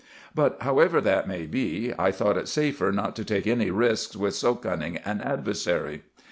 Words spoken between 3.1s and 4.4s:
to take any risks with